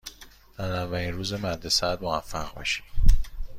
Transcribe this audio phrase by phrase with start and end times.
[0.57, 2.83] در اولین روز مدرسه ات موفق باشی.